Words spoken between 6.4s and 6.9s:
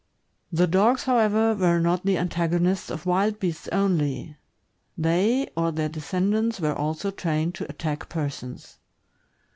were